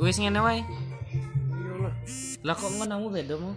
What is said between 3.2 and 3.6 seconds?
mu?